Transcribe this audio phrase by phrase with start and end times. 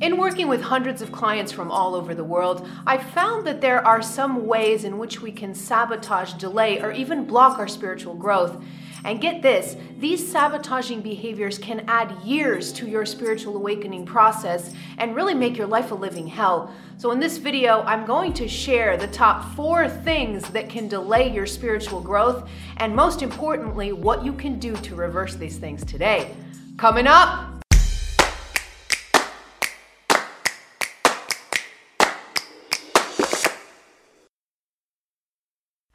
[0.00, 3.86] In working with hundreds of clients from all over the world, I've found that there
[3.86, 8.64] are some ways in which we can sabotage, delay, or even block our spiritual growth.
[9.04, 15.14] And get this, these sabotaging behaviors can add years to your spiritual awakening process and
[15.14, 16.72] really make your life a living hell.
[16.96, 21.30] So, in this video, I'm going to share the top four things that can delay
[21.30, 22.48] your spiritual growth,
[22.78, 26.34] and most importantly, what you can do to reverse these things today.
[26.76, 27.59] Coming up,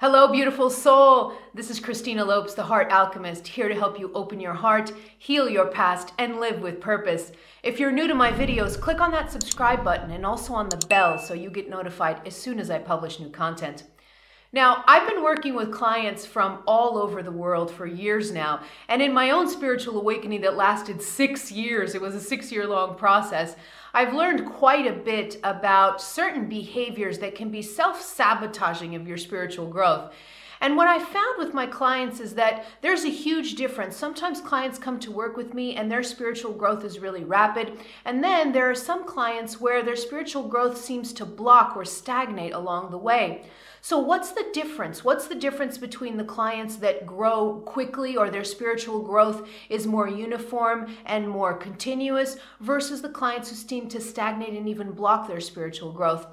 [0.08, 1.34] Hello, beautiful soul.
[1.56, 5.50] This is Christina Lopes, the Heart Alchemist, here to help you open your heart, heal
[5.50, 7.32] your past, and live with purpose.
[7.64, 10.78] If you're new to my videos, click on that subscribe button and also on the
[10.86, 13.86] bell so you get notified as soon as I publish new content.
[14.56, 19.02] Now, I've been working with clients from all over the world for years now, and
[19.02, 22.96] in my own spiritual awakening that lasted six years, it was a six year long
[22.96, 23.58] process,
[23.94, 29.18] I've learned quite a bit about certain behaviors that can be self sabotaging of your
[29.18, 30.14] spiritual growth.
[30.62, 33.98] And what I found with my clients is that there's a huge difference.
[33.98, 37.78] Sometimes clients come to work with me and their spiritual growth is really rapid.
[38.06, 42.54] And then there are some clients where their spiritual growth seems to block or stagnate
[42.54, 43.50] along the way.
[43.88, 45.04] So, what's the difference?
[45.04, 50.08] What's the difference between the clients that grow quickly or their spiritual growth is more
[50.08, 55.40] uniform and more continuous versus the clients who seem to stagnate and even block their
[55.40, 56.26] spiritual growth?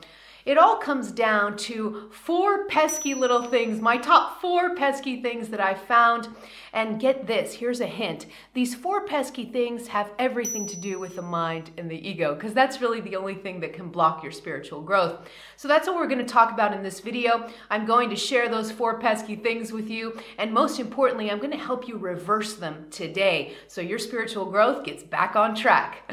[0.45, 5.61] It all comes down to four pesky little things, my top four pesky things that
[5.61, 6.29] I found.
[6.73, 8.27] And get this here's a hint.
[8.55, 12.55] These four pesky things have everything to do with the mind and the ego, because
[12.55, 15.29] that's really the only thing that can block your spiritual growth.
[15.57, 17.49] So that's what we're going to talk about in this video.
[17.71, 20.19] I'm going to share those four pesky things with you.
[20.39, 24.85] And most importantly, I'm going to help you reverse them today so your spiritual growth
[24.85, 26.11] gets back on track.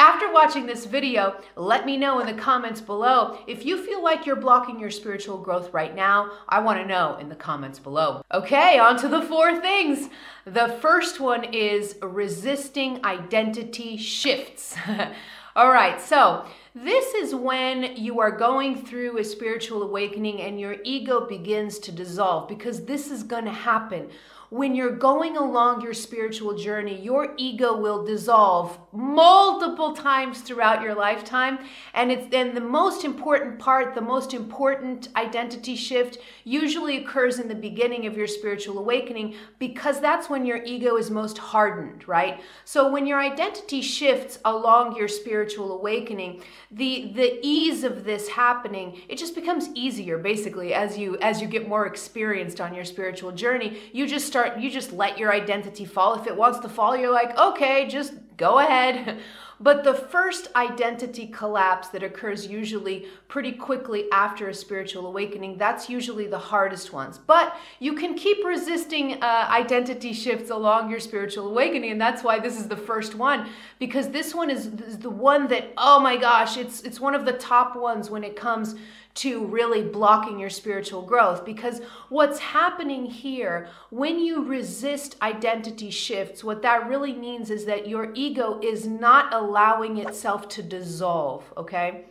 [0.00, 4.24] After watching this video, let me know in the comments below if you feel like
[4.24, 6.30] you're blocking your spiritual growth right now.
[6.48, 8.22] I want to know in the comments below.
[8.32, 10.08] Okay, on to the four things.
[10.46, 14.74] The first one is resisting identity shifts.
[15.54, 20.76] All right, so this is when you are going through a spiritual awakening and your
[20.82, 24.08] ego begins to dissolve because this is going to happen
[24.50, 30.94] when you're going along your spiritual journey, your ego will dissolve multiple times throughout your
[30.94, 31.60] lifetime.
[31.94, 37.46] And it's then the most important part, the most important identity shift usually occurs in
[37.46, 42.40] the beginning of your spiritual awakening because that's when your ego is most hardened, right?
[42.64, 49.00] So when your identity shifts along your spiritual awakening, the the ease of this happening,
[49.08, 53.30] it just becomes easier basically as you as you get more experienced on your spiritual
[53.30, 53.78] journey.
[53.92, 56.14] You just start start, you just let your identity fall.
[56.14, 59.18] If it wants to fall, you're like, okay, just go ahead.
[59.62, 65.90] But the first identity collapse that occurs usually pretty quickly after a spiritual awakening, that's
[65.90, 67.18] usually the hardest ones.
[67.18, 72.38] But you can keep resisting uh, identity shifts along your spiritual awakening, and that's why
[72.38, 76.16] this is the first one because this one is, is the one that oh my
[76.16, 78.76] gosh, it's it's one of the top ones when it comes
[79.12, 81.44] to really blocking your spiritual growth.
[81.44, 87.88] Because what's happening here, when you resist identity shifts, what that really means is that
[87.88, 92.04] your ego is not allowing itself to dissolve, okay?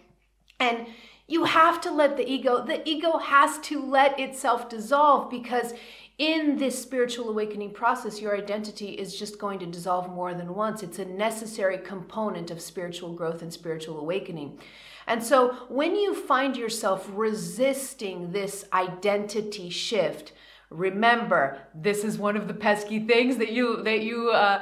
[0.60, 0.88] And
[1.28, 5.74] you have to let the ego, the ego has to let itself dissolve because
[6.18, 10.84] in this spiritual awakening process, your identity is just going to dissolve more than once.
[10.84, 14.60] It's a necessary component of spiritual growth and spiritual awakening.
[15.10, 20.34] And so when you find yourself resisting this identity shift,
[20.70, 24.62] remember this is one of the pesky things that you that you uh,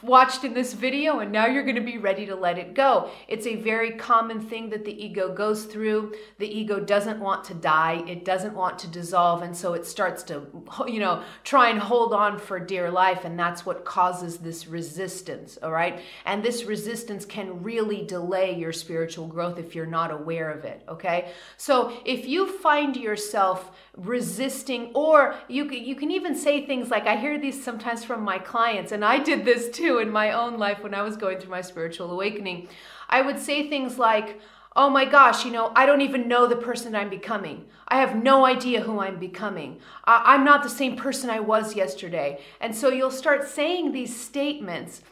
[0.00, 3.10] watched in this video and now you're going to be ready to let it go.
[3.26, 6.14] It's a very common thing that the ego goes through.
[6.38, 8.04] The ego doesn't want to die.
[8.06, 10.46] It doesn't want to dissolve and so it starts to
[10.86, 15.58] you know try and hold on for dear life and that's what causes this resistance
[15.64, 16.00] all right?
[16.26, 20.84] And this resistance can really delay your spiritual growth if you're not aware of it
[20.88, 21.32] okay?
[21.56, 27.06] So if you find yourself resisting or you can, you can even say things like
[27.06, 30.58] i hear these sometimes from my clients and i did this too in my own
[30.58, 32.68] life when i was going through my spiritual awakening.
[33.08, 34.40] I would say things like
[34.76, 37.66] oh my gosh you know i don't even know the person i'm becoming.
[37.88, 39.80] I have no idea who i'm becoming.
[40.04, 42.40] I'm not the same person i was yesterday.
[42.60, 45.02] And so you'll start saying these statements.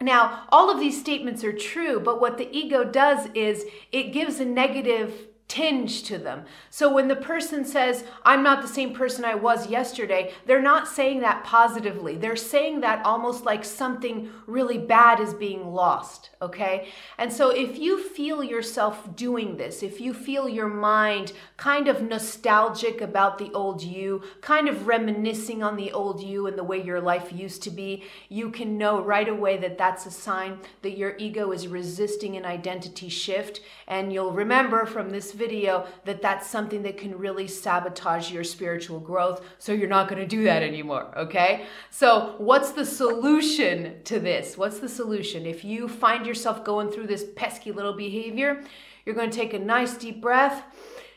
[0.00, 4.38] Now all of these statements are true but what the ego does is it gives
[4.38, 6.44] a negative tinge to them.
[6.70, 10.88] So when the person says, I'm not the same person I was yesterday, they're not
[10.88, 12.16] saying that positively.
[12.16, 16.88] They're saying that almost like something really bad is being lost, okay?
[17.18, 22.02] And so if you feel yourself doing this, if you feel your mind kind of
[22.02, 26.82] nostalgic about the old you, kind of reminiscing on the old you and the way
[26.82, 30.96] your life used to be, you can know right away that that's a sign that
[30.96, 33.60] your ego is resisting an identity shift.
[33.86, 39.00] And you'll remember from this video that that's something that can really sabotage your spiritual
[39.00, 39.44] growth.
[39.58, 41.66] So you're not going to do that anymore, okay?
[41.90, 44.56] So, what's the solution to this?
[44.56, 45.46] What's the solution?
[45.46, 48.64] If you find yourself going through this pesky little behavior,
[49.04, 50.62] you're going to take a nice deep breath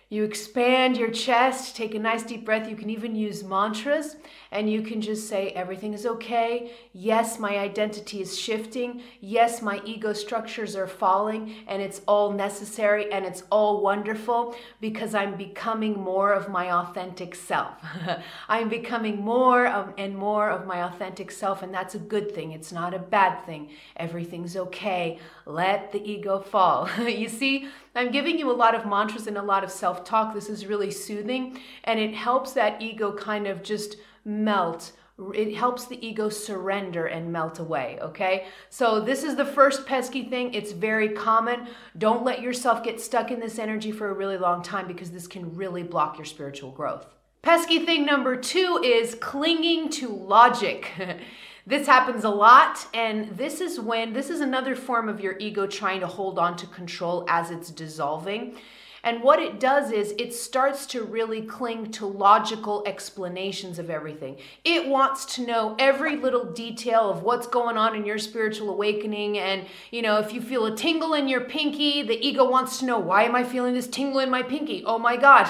[0.10, 2.70] you expand your chest, take a nice deep breath.
[2.70, 4.16] You can even use mantras
[4.52, 6.72] and you can just say, Everything is okay.
[6.94, 9.02] Yes, my identity is shifting.
[9.20, 15.14] Yes, my ego structures are falling, and it's all necessary and it's all wonderful because
[15.14, 17.74] I'm becoming more of my authentic self.
[18.48, 22.54] I'm becoming more of, and more of my authentic self, and that's a good thing.
[22.54, 23.72] It's not a bad thing.
[23.98, 25.20] Everything's okay.
[25.48, 26.90] Let the ego fall.
[27.08, 30.34] you see, I'm giving you a lot of mantras and a lot of self talk.
[30.34, 33.96] This is really soothing and it helps that ego kind of just
[34.26, 34.92] melt.
[35.34, 38.48] It helps the ego surrender and melt away, okay?
[38.70, 40.54] So, this is the first pesky thing.
[40.54, 41.68] It's very common.
[41.98, 45.26] Don't let yourself get stuck in this energy for a really long time because this
[45.26, 47.08] can really block your spiritual growth.
[47.42, 50.92] Pesky thing number two is clinging to logic.
[51.68, 55.68] This happens a lot, and this is when this is another form of your ego
[55.68, 58.56] trying to hold on to control as it's dissolving.
[59.08, 64.36] And what it does is it starts to really cling to logical explanations of everything.
[64.66, 69.38] It wants to know every little detail of what's going on in your spiritual awakening.
[69.38, 72.86] And, you know, if you feel a tingle in your pinky, the ego wants to
[72.86, 74.84] know, why am I feeling this tingle in my pinky?
[74.86, 75.50] Oh my God.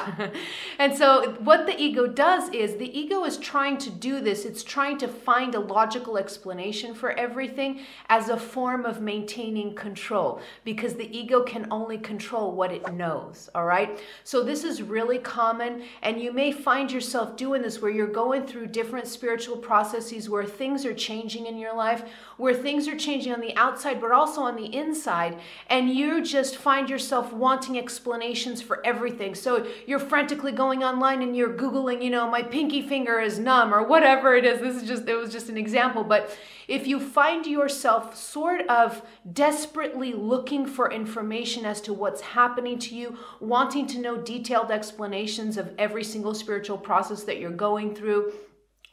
[0.77, 4.63] and so, what the ego does is the ego is trying to do this, it's
[4.63, 10.93] trying to find a logical explanation for everything as a form of maintaining control because
[10.93, 13.99] the ego can only control what it knows all right?
[14.23, 18.45] So this is really common, and you may find yourself doing this where you're going
[18.45, 22.03] through different spiritual processes where things are changing in your life,
[22.37, 26.57] where things are changing on the outside, but also on the inside, and you just
[26.57, 29.35] find yourself wanting explanations for everything.
[29.35, 33.73] So you're frantically going online and you're Googling, you know, my pinky finger is numb
[33.73, 34.59] or whatever it is.
[34.59, 36.35] This is just, it was just an example, but
[36.67, 39.01] if you find yourself sort of
[39.31, 45.57] desperately looking for information as to what's happening to you, wanting to know detailed explanations
[45.57, 48.33] of every single spiritual process that you're going through,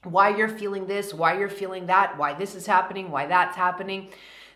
[0.02, 4.08] why you're feeling this, why you're feeling that, why this is happening, why that's happening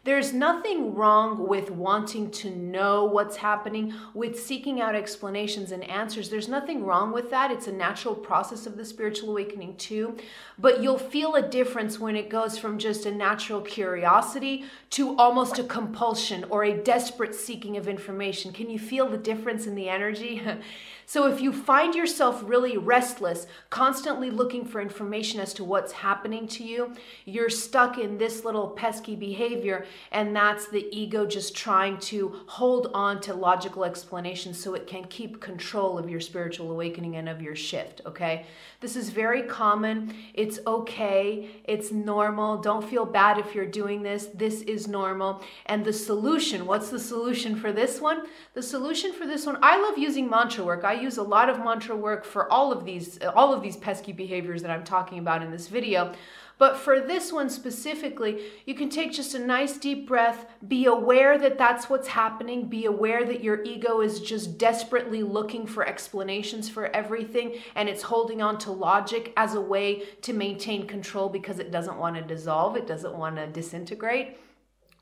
[0.05, 6.31] there's nothing wrong with wanting to know what's happening, with seeking out explanations and answers.
[6.31, 7.51] There's nothing wrong with that.
[7.51, 10.17] It's a natural process of the spiritual awakening, too.
[10.59, 15.59] But you'll feel a difference when it goes from just a natural curiosity to almost
[15.59, 18.53] a compulsion or a desperate seeking of information.
[18.53, 20.43] Can you feel the difference in the energy?
[21.09, 26.47] So if you find yourself really restless, constantly looking for information as to what's happening
[26.49, 26.93] to you,
[27.25, 32.91] you're stuck in this little pesky behavior, and that's the ego just trying to hold
[32.93, 37.41] on to logical explanations so it can keep control of your spiritual awakening and of
[37.41, 38.45] your shift, okay?
[38.81, 40.15] This is very common.
[40.35, 41.49] It's okay.
[41.65, 42.59] It's normal.
[42.59, 44.27] Don't feel bad if you're doing this.
[44.35, 45.43] This is normal.
[45.67, 48.27] And the solution, what's the solution for this one?
[48.53, 50.85] The solution for this one, I love using mantra work.
[50.85, 54.13] I use a lot of mantra work for all of these all of these pesky
[54.13, 56.15] behaviors that I'm talking about in this video.
[56.59, 61.39] But for this one specifically, you can take just a nice deep breath, be aware
[61.39, 66.69] that that's what's happening, be aware that your ego is just desperately looking for explanations
[66.69, 71.61] for everything and it's holding on to logic as a way to maintain control because
[71.61, 74.37] it doesn't want to dissolve, it doesn't want to disintegrate.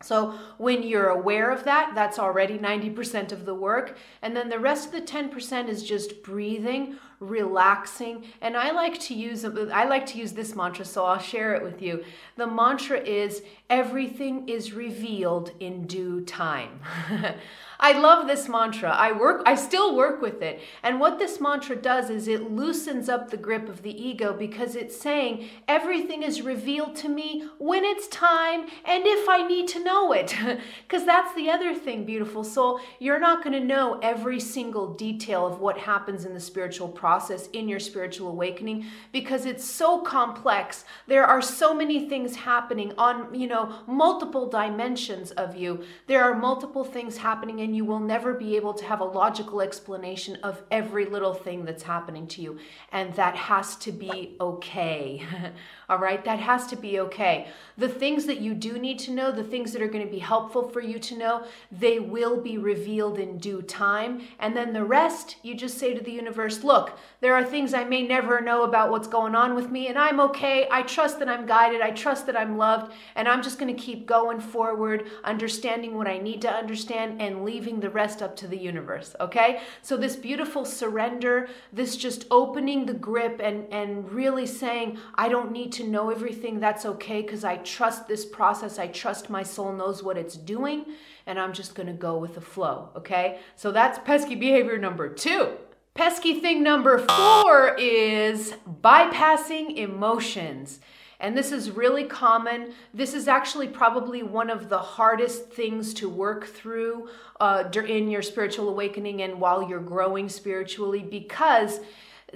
[0.02, 3.96] So, when you're aware of that, that's already 90% of the work.
[4.20, 8.24] And then the rest of the 10% is just breathing, relaxing.
[8.40, 11.62] And I like to use I like to use this mantra, so I'll share it
[11.62, 12.04] with you.
[12.36, 16.80] The mantra is everything is revealed in due time.
[17.78, 18.90] I love this mantra.
[18.90, 20.60] I work I still work with it.
[20.82, 24.76] And what this mantra does is it loosens up the grip of the ego because
[24.76, 29.84] it's saying everything is revealed to me when it's time and if I need to
[29.84, 30.34] know it.
[30.86, 32.80] Because that's the other thing, beautiful soul.
[32.98, 37.05] You're not going to know every single detail of what happens in the spiritual process
[37.52, 40.84] in your spiritual awakening because it's so complex.
[41.06, 45.84] There are so many things happening on, you know, multiple dimensions of you.
[46.06, 49.60] There are multiple things happening, and you will never be able to have a logical
[49.60, 52.58] explanation of every little thing that's happening to you.
[52.92, 55.24] And that has to be okay.
[55.88, 57.46] All right, that has to be okay.
[57.78, 60.18] The things that you do need to know, the things that are going to be
[60.18, 64.22] helpful for you to know, they will be revealed in due time.
[64.40, 67.84] And then the rest, you just say to the universe, look, there are things I
[67.84, 70.66] may never know about what's going on with me, and I'm okay.
[70.72, 71.80] I trust that I'm guided.
[71.80, 72.92] I trust that I'm loved.
[73.14, 77.44] And I'm just going to keep going forward, understanding what I need to understand, and
[77.44, 79.14] leaving the rest up to the universe.
[79.20, 79.60] Okay?
[79.82, 85.52] So, this beautiful surrender, this just opening the grip and, and really saying, I don't
[85.52, 88.78] need to know everything, that's okay because I trust this process.
[88.78, 90.86] I trust my soul knows what it's doing,
[91.26, 92.90] and I'm just going to go with the flow.
[92.96, 95.52] Okay, so that's pesky behavior number two.
[95.94, 98.52] Pesky thing number four is
[98.82, 100.80] bypassing emotions.
[101.18, 102.74] And this is really common.
[102.92, 107.08] This is actually probably one of the hardest things to work through
[107.40, 111.80] uh, in your spiritual awakening and while you're growing spiritually because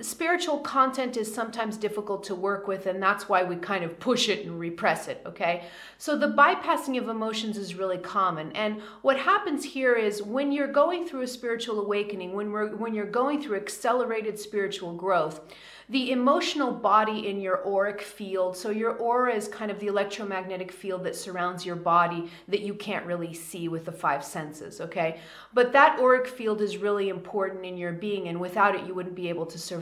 [0.00, 4.28] spiritual content is sometimes difficult to work with, and that's why we kind of push
[4.28, 5.64] it and repress it, okay?
[5.98, 8.52] So the bypassing of emotions is really common.
[8.52, 12.94] And what happens here is when you're going through a spiritual awakening, when, we're, when
[12.94, 15.40] you're going through accelerated spiritual growth,
[15.88, 18.56] the emotional body in your auric field.
[18.56, 22.74] So, your aura is kind of the electromagnetic field that surrounds your body that you
[22.74, 25.18] can't really see with the five senses, okay?
[25.52, 29.16] But that auric field is really important in your being, and without it, you wouldn't
[29.16, 29.79] be able to survive.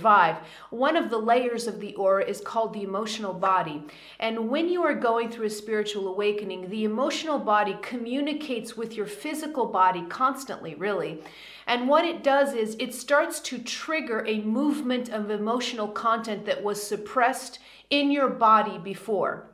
[0.71, 3.85] One of the layers of the aura is called the emotional body.
[4.19, 9.07] And when you are going through a spiritual awakening, the emotional body communicates with your
[9.07, 11.23] physical body constantly, really.
[11.67, 16.63] And what it does is it starts to trigger a movement of emotional content that
[16.63, 17.59] was suppressed
[17.91, 19.48] in your body before.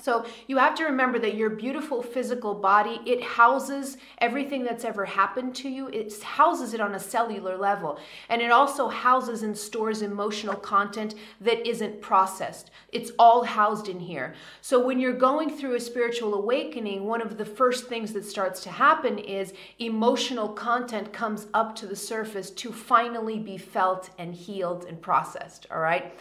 [0.00, 5.04] So you have to remember that your beautiful physical body, it houses everything that's ever
[5.04, 5.88] happened to you.
[5.88, 7.98] It houses it on a cellular level.
[8.28, 12.70] And it also houses and stores emotional content that isn't processed.
[12.92, 14.34] It's all housed in here.
[14.60, 18.62] So when you're going through a spiritual awakening, one of the first things that starts
[18.64, 24.34] to happen is emotional content comes up to the surface to finally be felt and
[24.34, 26.12] healed and processed, all right?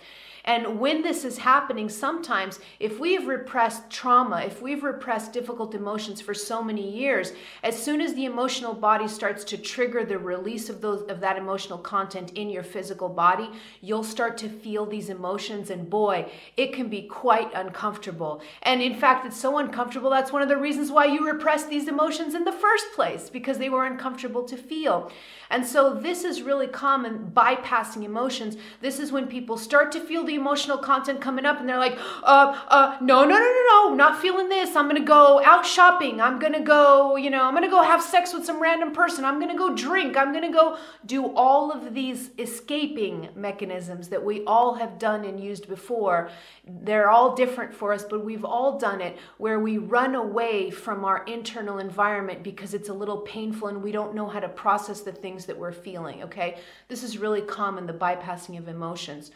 [0.45, 5.73] And when this is happening, sometimes if we have repressed trauma, if we've repressed difficult
[5.73, 7.31] emotions for so many years,
[7.63, 11.37] as soon as the emotional body starts to trigger the release of those of that
[11.37, 16.73] emotional content in your physical body, you'll start to feel these emotions and boy, it
[16.73, 18.41] can be quite uncomfortable.
[18.63, 21.87] And in fact, it's so uncomfortable that's one of the reasons why you repressed these
[21.87, 25.09] emotions in the first place because they were uncomfortable to feel.
[25.49, 28.57] And so this is really common bypassing emotions.
[28.81, 31.77] This is when people start to feel the the emotional content coming up and they're
[31.77, 34.75] like, uh, uh, no, no, no, no, no, not feeling this.
[34.75, 36.19] I'm gonna go out shopping.
[36.19, 39.25] I'm gonna go, you know, I'm gonna go have sex with some random person.
[39.25, 40.17] I'm gonna go drink.
[40.17, 45.39] I'm gonna go do all of these escaping mechanisms that we all have done and
[45.39, 46.29] used before.
[46.65, 51.05] They're all different for us, but we've all done it where we run away from
[51.05, 55.01] our internal environment because it's a little painful and we don't know how to process
[55.01, 56.57] the things that we're feeling, okay?
[56.87, 59.31] This is really common, the bypassing of emotions.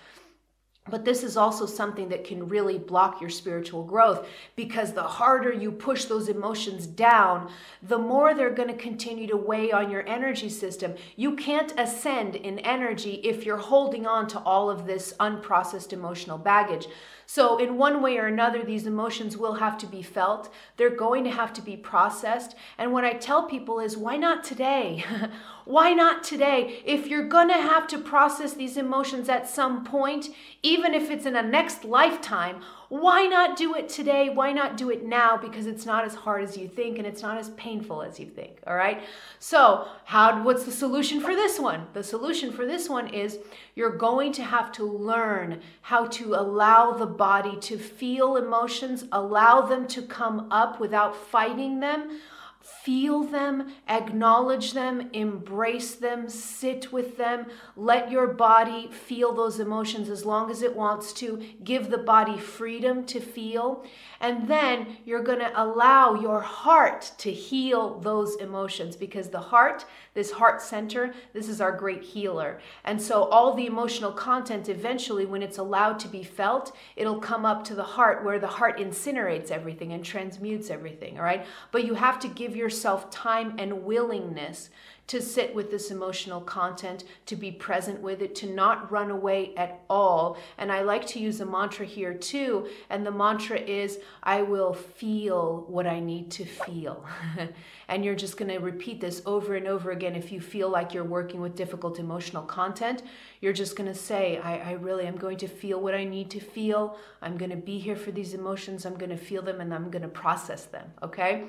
[0.89, 5.51] But this is also something that can really block your spiritual growth because the harder
[5.51, 7.51] you push those emotions down,
[7.84, 10.96] the more they're going to continue to weigh on your energy system.
[11.15, 16.38] You can't ascend in energy if you're holding on to all of this unprocessed emotional
[16.38, 16.88] baggage.
[17.29, 20.50] So, in one way or another, these emotions will have to be felt.
[20.77, 22.56] They're going to have to be processed.
[22.77, 25.03] And what I tell people is, why not today?
[25.68, 26.82] why not today?
[26.86, 30.30] If you're going to have to process these emotions at some point,
[30.64, 34.30] even if it's in a next lifetime, why not do it today?
[34.30, 35.36] Why not do it now?
[35.36, 38.28] Because it's not as hard as you think and it's not as painful as you
[38.28, 38.60] think.
[38.66, 39.04] All right.
[39.40, 40.42] So, how?
[40.42, 41.88] What's the solution for this one?
[41.92, 43.40] The solution for this one is
[43.76, 49.62] you're going to have to learn how to allow the body to feel emotions, allow
[49.62, 52.20] them to come up without fighting them
[52.68, 57.46] feel them, acknowledge them, embrace them, sit with them.
[57.76, 61.42] Let your body feel those emotions as long as it wants to.
[61.64, 63.86] Give the body freedom to feel.
[64.20, 69.86] And then you're going to allow your heart to heal those emotions because the heart,
[70.14, 72.60] this heart center, this is our great healer.
[72.84, 77.46] And so all the emotional content, eventually, when it's allowed to be felt, it'll come
[77.46, 81.18] up to the heart where the heart incinerates everything and transmutes everything.
[81.18, 81.46] All right.
[81.72, 84.70] But you have to give yourself time and willingness
[85.08, 89.56] to sit with this emotional content, to be present with it, to not run away
[89.56, 90.38] at all.
[90.58, 92.68] And I like to use a mantra here too.
[92.90, 97.06] And the mantra is, I will feel what I need to feel.
[97.88, 100.14] and you're just going to repeat this over and over again.
[100.14, 103.02] If you feel like you're working with difficult emotional content,
[103.40, 106.30] you're just going to say, I, I really am going to feel what I need
[106.32, 106.98] to feel.
[107.22, 108.86] I'm going to be here for these emotions.
[108.86, 110.92] I'm going to feel them and I'm going to process them.
[111.02, 111.46] Okay?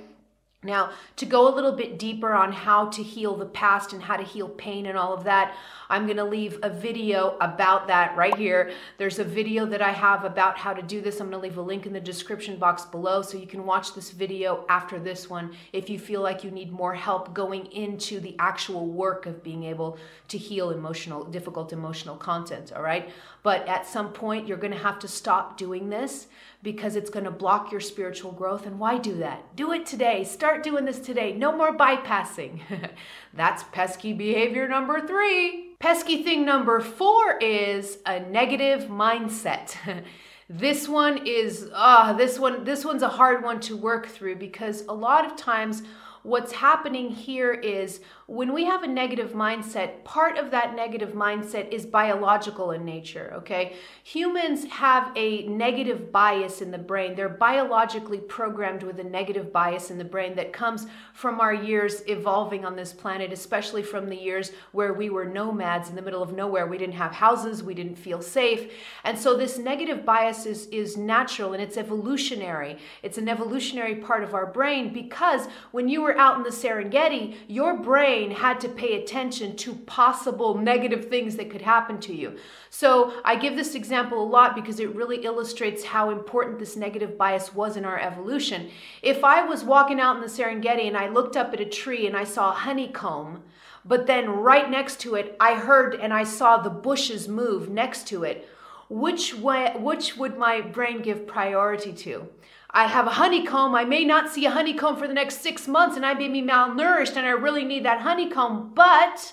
[0.65, 4.17] Now, to go a little bit deeper on how to heal the past and how
[4.17, 5.55] to heal pain and all of that,
[5.88, 8.73] I'm going to leave a video about that right here.
[8.97, 11.21] There's a video that I have about how to do this.
[11.21, 13.95] I'm going to leave a link in the description box below so you can watch
[13.95, 18.19] this video after this one if you feel like you need more help going into
[18.19, 19.97] the actual work of being able
[20.27, 22.73] to heal emotional, difficult emotional content.
[22.75, 23.11] All right.
[23.45, 26.27] But at some point, you're going to have to stop doing this
[26.62, 28.67] because it's going to block your spiritual growth.
[28.67, 29.55] And why do that?
[29.55, 30.25] Do it today.
[30.25, 31.33] Start doing this today.
[31.33, 32.61] No more bypassing.
[33.35, 35.77] That's pesky behavior number three.
[35.79, 39.77] Pesky thing number four is a negative mindset.
[40.50, 44.83] this one is ah this one this one's a hard one to work through because
[44.87, 45.83] a lot of times
[46.23, 51.73] what's happening here is when we have a negative mindset, part of that negative mindset
[51.73, 53.77] is biological in nature, okay?
[54.05, 57.15] Humans have a negative bias in the brain.
[57.15, 62.03] They're biologically programmed with a negative bias in the brain that comes from our years
[62.07, 66.23] evolving on this planet, especially from the years where we were nomads in the middle
[66.23, 66.67] of nowhere.
[66.67, 68.71] We didn't have houses, we didn't feel safe.
[69.05, 72.77] And so this negative bias is, is natural and it's evolutionary.
[73.03, 77.37] It's an evolutionary part of our brain because when you were out in the Serengeti,
[77.47, 82.37] your brain had to pay attention to possible negative things that could happen to you.
[82.71, 87.17] So I give this example a lot because it really illustrates how important this negative
[87.17, 88.71] bias was in our evolution.
[89.01, 92.07] If I was walking out in the Serengeti and I looked up at a tree
[92.07, 93.43] and I saw a honeycomb,
[93.85, 98.07] but then right next to it, I heard and I saw the bushes move next
[98.09, 98.49] to it,
[98.91, 102.29] which way, which would my brain give priority to?
[102.71, 103.75] I have a honeycomb.
[103.75, 106.43] I may not see a honeycomb for the next six months and I may be
[106.43, 109.33] malnourished and I really need that honeycomb, but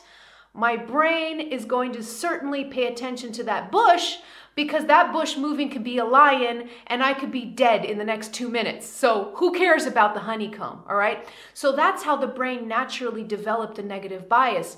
[0.54, 4.18] my brain is going to certainly pay attention to that bush
[4.56, 8.06] because that bush moving could be a lion and I could be dead in the
[8.06, 8.88] next two minutes.
[8.88, 10.84] So who cares about the honeycomb?
[10.88, 11.28] All right.
[11.54, 14.78] So that's how the brain naturally developed a negative bias.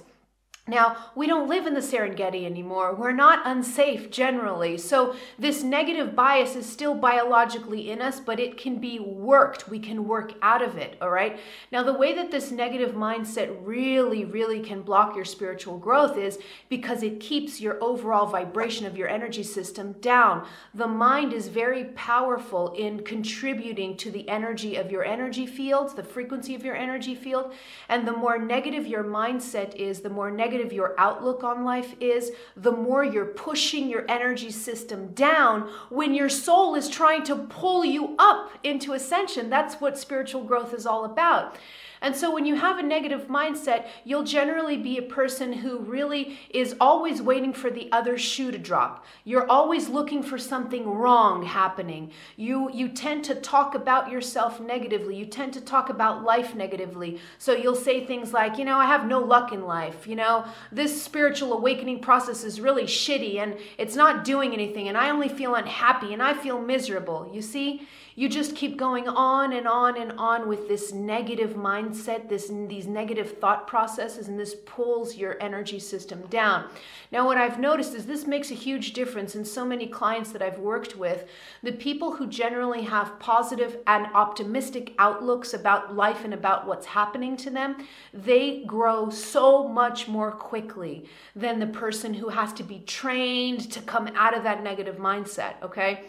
[0.67, 2.93] Now, we don't live in the Serengeti anymore.
[2.93, 4.77] We're not unsafe generally.
[4.77, 9.69] So, this negative bias is still biologically in us, but it can be worked.
[9.69, 11.39] We can work out of it, all right?
[11.71, 16.37] Now, the way that this negative mindset really, really can block your spiritual growth is
[16.67, 20.45] because it keeps your overall vibration of your energy system down.
[20.73, 26.03] The mind is very powerful in contributing to the energy of your energy fields, the
[26.03, 27.53] frequency of your energy field.
[27.87, 31.95] And the more negative your mindset is, the more negative negative your outlook on life
[31.99, 37.35] is, the more you're pushing your energy system down when your soul is trying to
[37.35, 39.49] pull you up into ascension.
[39.49, 41.57] That's what spiritual growth is all about.
[42.01, 46.37] And so when you have a negative mindset, you'll generally be a person who really
[46.49, 49.05] is always waiting for the other shoe to drop.
[49.23, 52.11] You're always looking for something wrong happening.
[52.35, 55.15] You you tend to talk about yourself negatively.
[55.15, 57.19] You tend to talk about life negatively.
[57.37, 60.07] So you'll say things like, you know, I have no luck in life.
[60.07, 64.97] You know, this spiritual awakening process is really shitty and it's not doing anything and
[64.97, 67.29] I only feel unhappy and I feel miserable.
[67.33, 67.87] You see?
[68.17, 72.67] You just keep going on and on and on with this negative mindset, this in
[72.67, 76.69] these negative thought processes, and this pulls your energy system down.
[77.11, 80.41] Now, what I've noticed is this makes a huge difference in so many clients that
[80.41, 81.27] I've worked with.
[81.63, 87.37] The people who generally have positive and optimistic outlooks about life and about what's happening
[87.37, 92.79] to them, they grow so much more quickly than the person who has to be
[92.79, 96.05] trained to come out of that negative mindset, okay?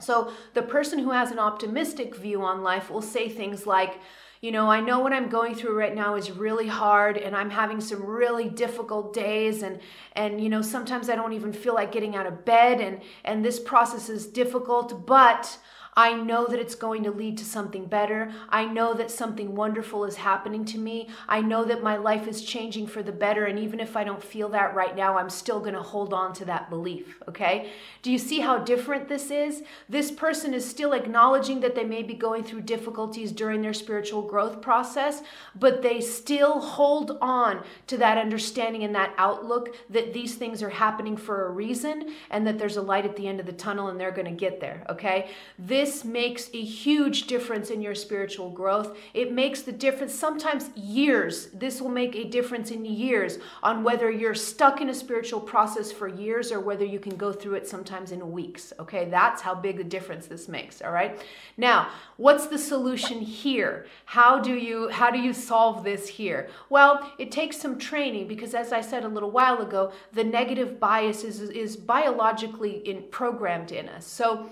[0.00, 3.98] So the person who has an optimistic view on life will say things like,
[4.40, 7.50] you know, I know what I'm going through right now is really hard and I'm
[7.50, 9.80] having some really difficult days and
[10.12, 13.44] and you know, sometimes I don't even feel like getting out of bed and and
[13.44, 15.58] this process is difficult, but
[15.96, 18.32] I know that it's going to lead to something better.
[18.48, 21.08] I know that something wonderful is happening to me.
[21.28, 23.46] I know that my life is changing for the better.
[23.46, 26.32] And even if I don't feel that right now, I'm still going to hold on
[26.34, 27.20] to that belief.
[27.28, 27.72] Okay?
[28.02, 29.62] Do you see how different this is?
[29.88, 34.22] This person is still acknowledging that they may be going through difficulties during their spiritual
[34.22, 35.22] growth process,
[35.54, 40.68] but they still hold on to that understanding and that outlook that these things are
[40.68, 43.88] happening for a reason and that there's a light at the end of the tunnel
[43.88, 44.84] and they're going to get there.
[44.88, 45.30] Okay?
[45.58, 48.98] This this makes a huge difference in your spiritual growth.
[49.14, 51.50] It makes the difference, sometimes years.
[51.54, 55.92] This will make a difference in years on whether you're stuck in a spiritual process
[55.92, 58.72] for years or whether you can go through it sometimes in weeks.
[58.80, 60.82] Okay, that's how big a difference this makes.
[60.82, 61.24] All right.
[61.56, 63.86] Now, what's the solution here?
[64.04, 66.48] How do you how do you solve this here?
[66.70, 70.80] Well, it takes some training because as I said a little while ago, the negative
[70.80, 74.04] bias is, is biologically in, programmed in us.
[74.04, 74.50] So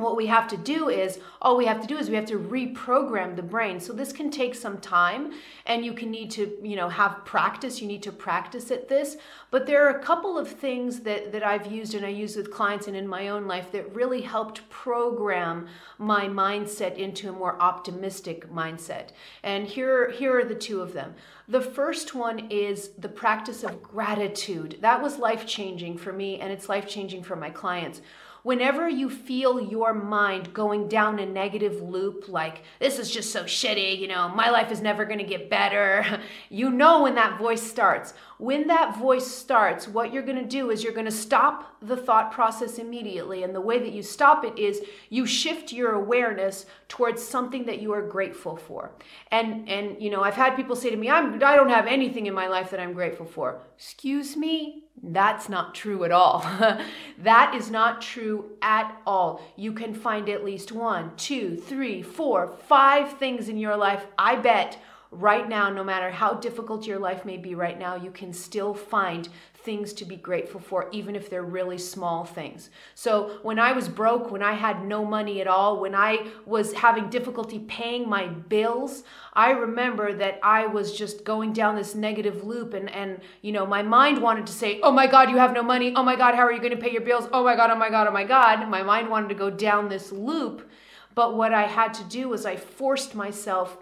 [0.00, 2.38] what we have to do is all we have to do is we have to
[2.38, 3.80] reprogram the brain.
[3.80, 5.32] So this can take some time
[5.66, 7.80] and you can need to you know have practice.
[7.80, 9.16] You need to practice at this.
[9.50, 12.50] But there are a couple of things that that i've used and i use with
[12.50, 15.66] clients and in my own life that really helped program
[15.98, 19.08] my mindset into a more optimistic mindset.
[19.42, 21.14] And here here are the two of them.
[21.48, 24.78] The first one is the practice of gratitude.
[24.80, 28.00] That was life changing for me and it's life changing for my clients
[28.42, 33.44] whenever you feel your mind going down a negative loop, like, this is just so
[33.44, 37.62] shitty, you know, my life is never gonna get better, you know when that voice
[37.62, 38.14] starts.
[38.38, 42.78] When that voice starts, what you're gonna do is you're gonna stop the thought process
[42.78, 43.42] immediately.
[43.42, 47.80] And the way that you stop it is you shift your awareness towards something that
[47.80, 48.92] you are grateful for.
[49.30, 52.26] And, and you know, I've had people say to me, I'm, I don't have anything
[52.26, 53.60] in my life that I'm grateful for.
[53.76, 54.84] Excuse me?
[55.02, 56.40] That's not true at all.
[57.18, 59.42] that is not true at all.
[59.56, 64.36] You can find at least one, two, three, four, five things in your life, I
[64.36, 64.78] bet,
[65.10, 68.74] right now, no matter how difficult your life may be right now, you can still
[68.74, 69.28] find
[69.64, 72.70] things to be grateful for, even if they're really small things.
[72.94, 76.72] So, when I was broke, when I had no money at all, when I was
[76.72, 82.44] having difficulty paying my bills, I remember that I was just going down this negative
[82.44, 85.52] loop and and you know, my mind wanted to say, "Oh my god, you have
[85.52, 85.92] no money.
[85.94, 87.28] Oh my god, how are you going to pay your bills?
[87.32, 89.88] Oh my god, oh my god, oh my god." My mind wanted to go down
[89.88, 90.68] this loop,
[91.14, 93.76] but what I had to do was I forced myself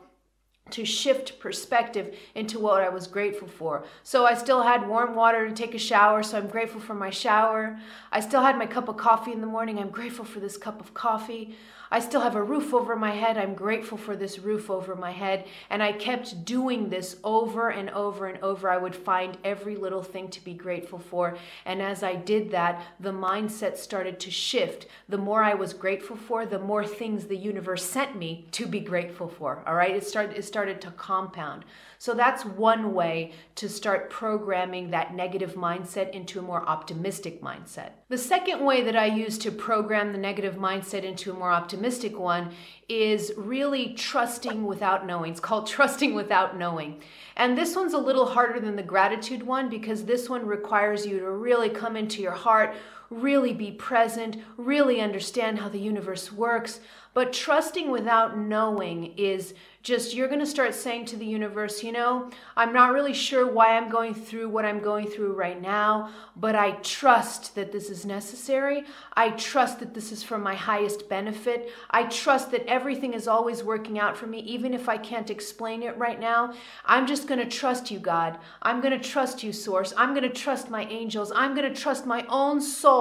[0.70, 3.84] to shift perspective into what I was grateful for.
[4.02, 7.10] So I still had warm water to take a shower, so I'm grateful for my
[7.10, 7.78] shower.
[8.12, 9.78] I still had my cup of coffee in the morning.
[9.78, 11.56] I'm grateful for this cup of coffee.
[11.90, 13.38] I still have a roof over my head.
[13.38, 15.46] I'm grateful for this roof over my head.
[15.70, 18.68] And I kept doing this over and over and over.
[18.68, 21.38] I would find every little thing to be grateful for.
[21.64, 24.86] And as I did that, the mindset started to shift.
[25.08, 28.80] The more I was grateful for, the more things the universe sent me to be
[28.80, 29.62] grateful for.
[29.66, 29.94] All right?
[29.94, 31.64] It started it started to compound.
[32.00, 37.90] So that's one way to start programming that negative mindset into a more optimistic mindset.
[38.08, 41.77] The second way that I use to program the negative mindset into a more optimistic
[42.18, 42.50] one
[42.88, 45.32] is really trusting without knowing.
[45.32, 47.02] It's called trusting without knowing.
[47.36, 51.20] And this one's a little harder than the gratitude one because this one requires you
[51.20, 52.74] to really come into your heart,
[53.10, 56.80] really be present, really understand how the universe works.
[57.14, 61.92] But trusting without knowing is just you're going to start saying to the universe, you
[61.92, 66.10] know, I'm not really sure why I'm going through what I'm going through right now,
[66.36, 68.84] but I trust that this is necessary.
[69.14, 71.72] I trust that this is for my highest benefit.
[71.90, 75.82] I trust that everything is always working out for me, even if I can't explain
[75.82, 76.52] it right now.
[76.84, 78.38] I'm just going to trust you, God.
[78.62, 79.94] I'm going to trust you, Source.
[79.96, 81.32] I'm going to trust my angels.
[81.34, 82.97] I'm going to trust my own soul,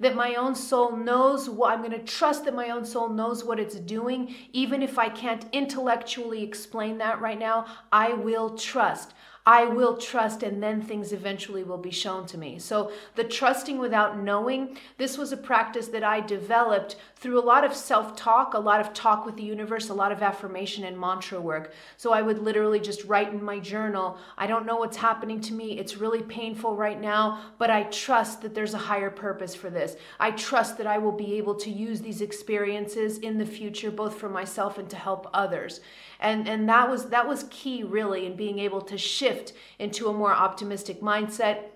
[0.00, 3.44] that my own soul knows what I'm going to trust that my own soul knows
[3.44, 9.14] what it's doing, even if I can't intellectually explain that right now, I will trust.
[9.50, 12.60] I will trust, and then things eventually will be shown to me.
[12.60, 17.64] So, the trusting without knowing, this was a practice that I developed through a lot
[17.64, 20.96] of self talk, a lot of talk with the universe, a lot of affirmation and
[20.96, 21.72] mantra work.
[21.96, 25.52] So, I would literally just write in my journal, I don't know what's happening to
[25.52, 25.80] me.
[25.80, 29.96] It's really painful right now, but I trust that there's a higher purpose for this.
[30.20, 34.14] I trust that I will be able to use these experiences in the future, both
[34.14, 35.80] for myself and to help others.
[36.20, 39.39] And, and that was that was key really in being able to shift
[39.78, 41.69] into a more optimistic mindset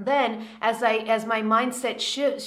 [0.00, 2.38] then as i as my mindset shi-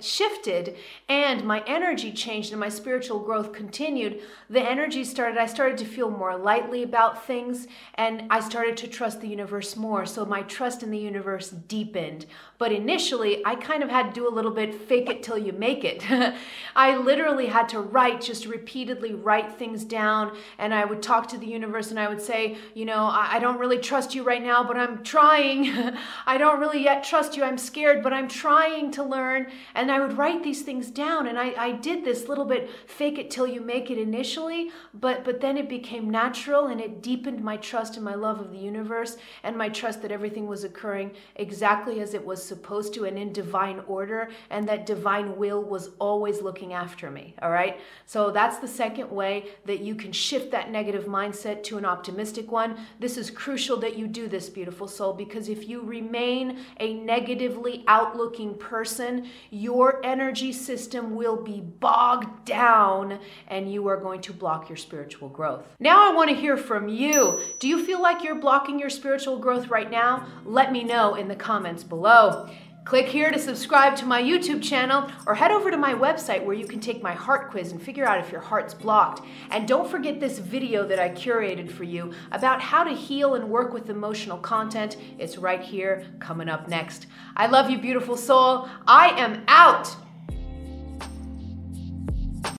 [0.00, 0.76] shifted
[1.08, 5.84] and my energy changed and my spiritual growth continued the energy started i started to
[5.84, 10.06] feel more lightly about things and i started to trust the universe more.
[10.06, 12.26] So my trust in the universe deepened.
[12.58, 15.52] But initially i kind of had to do a little bit fake it till you
[15.52, 16.04] make it.
[16.76, 21.38] I literally had to write just repeatedly write things down and i would talk to
[21.38, 24.42] the universe and i would say you know i, I don't really trust you right
[24.42, 25.72] now but i'm trying.
[26.26, 27.44] I don't really yet trust you.
[27.44, 29.50] I'm scared, but I'm trying to learn.
[29.74, 31.26] And I would write these things down.
[31.26, 35.24] And I, I did this little bit fake it till you make it initially, but,
[35.24, 38.58] but then it became natural and it deepened my trust and my love of the
[38.58, 43.18] universe and my trust that everything was occurring exactly as it was supposed to and
[43.18, 44.30] in divine order.
[44.50, 47.34] And that divine will was always looking after me.
[47.42, 47.80] All right.
[48.06, 52.50] So that's the second way that you can shift that negative mindset to an optimistic
[52.50, 52.76] one.
[53.00, 57.82] This is crucial that you do this, beautiful soul, because if you remain a negatively
[57.88, 63.18] outlooking person, your energy system will be bogged down
[63.48, 65.64] and you are going to block your spiritual growth.
[65.80, 67.40] Now, I want to hear from you.
[67.58, 70.26] Do you feel like you're blocking your spiritual growth right now?
[70.44, 72.50] Let me know in the comments below.
[72.84, 76.54] Click here to subscribe to my YouTube channel or head over to my website where
[76.54, 79.24] you can take my heart quiz and figure out if your heart's blocked.
[79.50, 83.48] And don't forget this video that I curated for you about how to heal and
[83.48, 84.98] work with emotional content.
[85.18, 87.06] It's right here coming up next.
[87.34, 88.68] I love you, beautiful soul.
[88.86, 89.96] I am out.